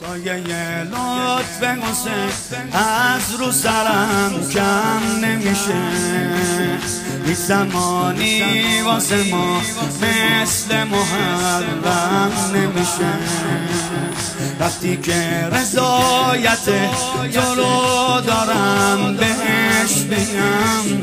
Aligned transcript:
سایه 0.00 0.84
لطف 0.84 1.62
حسین 1.62 2.72
از 2.72 3.34
رو 3.40 3.52
سرم 3.52 4.32
کم 4.54 5.26
نمیشه. 5.26 5.82
هیچ 7.26 7.36
زمانی 7.36 8.80
واسه 8.84 9.22
ما 9.30 9.60
مثل 10.02 10.84
محرم 10.84 12.32
نمیشه. 12.54 13.12
وقتی 14.60 14.96
که 14.96 15.48
رضایت 15.52 16.64
تو 17.34 17.54
رو 17.54 18.20
دارم 18.20 19.16
بهش 19.16 20.02
بگم 20.10 21.02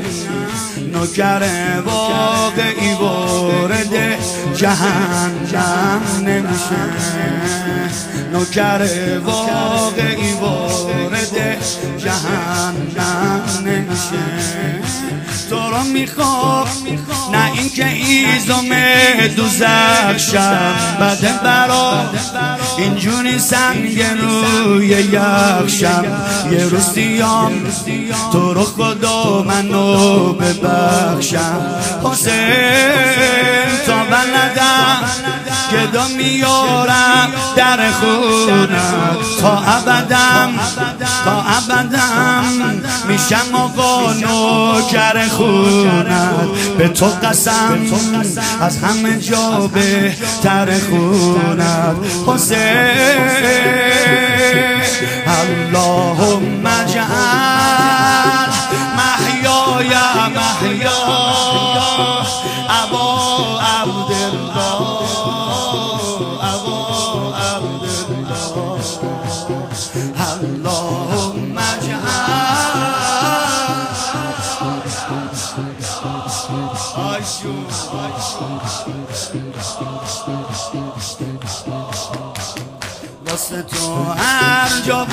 نوکر 0.92 1.42
واقعی 1.86 2.94
وارد 2.94 4.19
جهنم 4.60 6.00
نمیشه. 6.26 6.80
نوکر 8.32 8.80
واقعی 9.24 10.32
وارد 10.32 11.58
جهنم 11.98 13.42
نمیشه. 13.64 14.24
تو 15.50 15.56
رو 15.56 15.82
می‌خوام 15.82 16.66
نه 17.32 17.52
اینکه 17.52 17.86
ایزم 17.88 18.68
دوزخ 19.36 20.18
شم. 20.18 20.74
بده 21.00 21.32
برا 21.44 22.04
اینجوری 22.78 23.38
سنگ 23.38 24.02
روی 24.02 24.86
یخشم 24.86 26.04
یه 26.50 26.64
روز 26.64 26.92
دیام 26.92 27.52
تو 28.32 28.54
رو 28.54 28.64
خدا 28.64 29.42
منو 29.42 30.32
ببخشم. 30.32 31.60
حسین 32.04 33.29
میارم 36.16 37.32
در 37.56 37.90
خونم 37.90 39.16
تا 39.40 39.58
ابدم 39.58 40.52
تا 41.24 41.42
ابدم 41.42 42.44
میشم 43.08 43.54
آقا 43.54 44.12
نوکر 44.12 45.28
خونت 45.28 46.48
به 46.78 46.88
تو 46.88 47.06
قسم 47.06 47.78
از 48.60 48.78
همه 48.78 49.18
جا 49.18 49.70
تر 50.42 50.78
خونت 50.90 51.96
حسین 52.26 53.60
اللهم 55.26 56.64
جعل 56.94 57.39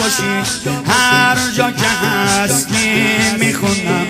باشی. 0.08 0.62
هر 0.88 1.38
جا 1.58 1.72
که 1.72 1.88
هستی 1.88 3.02
می‌خونم. 3.40 4.08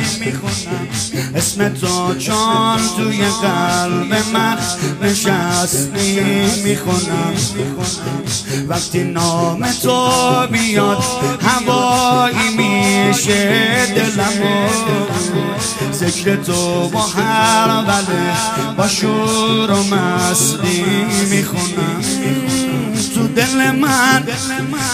اسم 1.36 1.70
تو 1.70 2.16
چون 2.16 2.78
توی 2.98 3.26
قلب 3.42 4.14
من 4.34 4.58
نشستی 5.02 6.20
می‌خونم. 6.64 7.34
وقتی 8.68 9.04
نام 9.04 9.72
تو 9.72 10.12
بیاد 10.52 11.04
هوایی 11.42 12.50
میشه 12.58 13.86
دلمو. 13.86 14.70
ذکر 15.94 16.36
تو 16.36 16.90
با 16.90 17.02
هر 17.02 17.84
وله 17.88 18.76
با 18.78 18.88
شور 18.88 19.72
و 19.72 19.84
مستی 19.84 20.86
می‌خونم. 21.30 22.67
تو 23.18 23.28
دل 23.28 23.72
من 23.72 24.24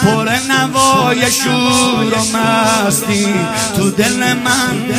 پر 0.04 0.30
نوای 0.50 1.32
شور 1.32 2.14
و 2.14 2.38
مستی. 2.38 3.28
تو 3.78 3.92
دل 3.92 4.34
من 4.34 4.90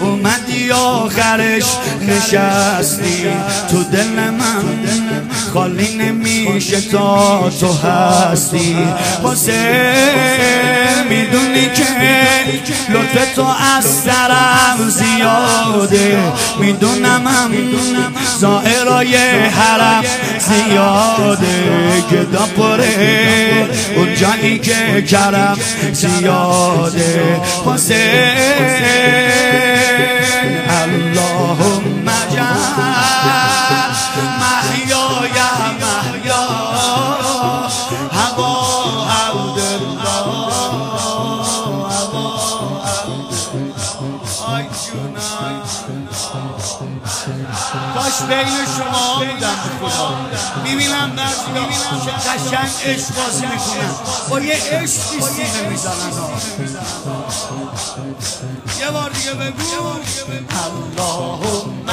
اومدی 0.00 0.70
آخرش 0.70 1.64
نشستی. 2.00 3.26
تو 3.70 3.84
دل 3.84 4.30
من 4.30 4.64
خالی 5.54 5.94
نمیشه 5.94 6.80
تا 6.80 7.50
تو 7.60 7.72
هستی. 7.72 8.76
حسین 9.24 11.08
می‌دونی 11.08 11.70
که 11.74 11.84
لطف 12.88 13.34
تو 13.34 13.46
از 13.76 13.84
سرم 13.84 14.88
زیاده. 14.88 16.18
می‌دونم 16.60 17.26
هم 17.26 17.50
زائرای 18.38 19.16
حرم 19.46 20.04
زیاده. 20.38 21.46
گدا 22.12 22.46
پره 22.56 23.68
اون 23.96 24.14
جایی 24.14 24.58
که 24.58 25.02
کرم 25.02 25.58
زیاده. 25.92 27.40
حسین 27.66 29.63
کاش 48.18 48.28
بین 48.28 48.46
شما 48.76 49.18
بودم 49.18 49.56
به 49.80 49.88
خدا. 49.88 50.16
می‌بینم 50.64 51.16
بعضی 51.16 51.34
که 52.04 52.10
قشنگ 52.10 52.70
عشق 52.84 53.14
بازی 53.14 53.46
می‌کنن 53.46 53.90
با 54.30 54.40
یه 54.40 54.54
عشقی 54.54 55.20
سینه 55.20 55.68
می‌زنن 55.70 56.12
یه 58.80 58.90
بار 58.90 59.10
دیگه 59.10 59.32
بگو. 59.34 59.62
اللهم 60.66 61.86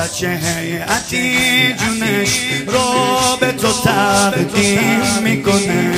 بچه 0.00 0.40
هیئتی 0.42 1.74
جونش 1.74 2.28
رو 2.66 3.36
به 3.40 3.52
تو 3.52 3.72
تقدیم 3.84 5.00
می‌کنه. 5.22 5.94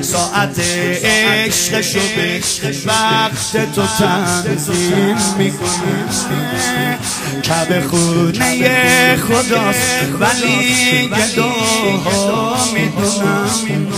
ساعت 0.00 0.60
عشقشو 1.04 2.00
به 2.16 2.40
وقت 2.86 3.74
تو 3.74 3.82
تنظیم 3.98 5.16
می‌کنه. 5.38 6.98
کب 7.44 7.86
خونه 7.86 9.16
خداست 9.16 10.04
ولی 10.20 11.08
گداها 11.08 12.56
می‌دونم. 12.74 13.91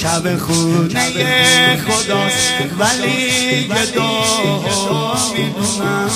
کب 0.00 0.38
خونه 0.38 1.76
خداست. 1.76 2.52
ولی 2.78 3.68
گداها 3.68 5.18
می‌دونم. 5.32 6.10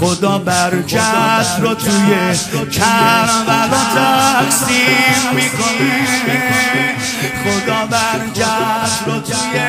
خدا 0.00 0.38
برکت 0.38 1.46
رو 1.60 1.74
توی 1.74 2.36
کربلا 2.70 3.68
تقسیم 3.94 5.34
می‌کنه. 5.34 6.96
خدا 7.44 7.86
برکت 7.86 9.06
رو 9.06 9.20
توی 9.20 9.60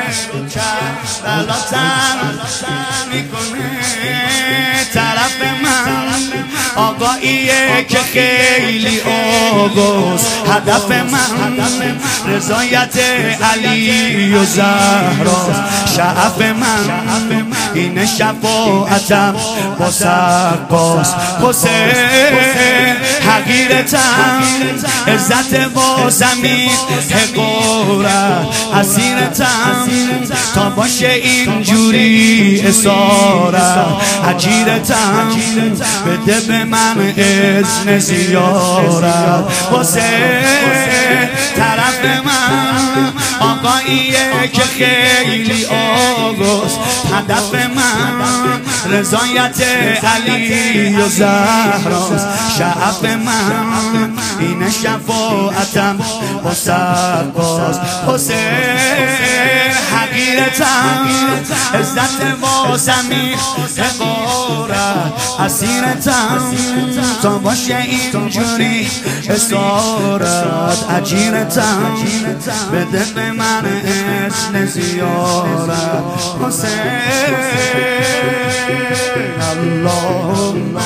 کربلا 0.50 1.54
تقسیم 1.70 3.12
می‌کنه. 3.12 3.68
که 7.82 7.98
خیلی 7.98 9.00
آگاز 9.52 10.26
هدف 10.50 10.90
من 10.90 11.98
رضایت 12.26 12.98
علی 13.52 14.34
و 14.34 14.44
زهرا. 14.44 15.46
شعف 15.96 16.40
من 16.40 17.46
این 17.74 18.06
شفاعتم 18.06 19.34
با 19.78 19.90
سرقاس 19.90 21.14
حسین 21.42 22.96
حقیرتم 23.28 24.42
عزت 25.06 25.54
با 25.74 26.10
زمین 26.10 26.70
حقارت 27.10 28.46
اسیرتم 28.74 29.88
تا 30.54 30.70
باشه 30.70 31.08
اینجوری 31.08 32.62
اسارت 32.66 33.86
عجیرتم 34.28 35.28
بده 36.06 36.40
به 36.40 36.64
من 36.64 37.14
اذن 37.16 37.98
زیارت 37.98 39.44
حسین 39.72 40.58
طرف 41.56 42.04
من 42.24 43.12
آقاییه 43.68 44.48
که 44.52 44.62
خیلی 44.62 45.64
آگوست 45.64 46.78
هدف 47.14 47.54
من 47.54 48.60
رضایت 48.90 49.62
علی 50.04 50.96
و 50.96 51.08
زهراست 51.08 52.28
شعف 52.58 53.04
من 53.04 54.12
این 54.40 54.70
شفاعتم 54.70 55.98
با 56.44 56.54
سرباز. 56.54 57.80
حسین 58.08 58.36
حقیرتم 59.96 61.08
عزت 61.74 62.40
واسمی 62.40 63.34
حقارت 63.78 65.12
اسیرتم. 65.40 66.54
تا 67.22 67.38
باشه 67.38 67.76
اینجوری 67.76 68.88
اسارت 69.28 70.90
عجیرتم 70.90 71.94
بده 72.72 73.04
به 73.14 73.32
من 73.32 73.64
اسم 74.26 74.66
زیارت 74.66 75.70
حسین. 76.42 76.70
اللهم 79.50 80.76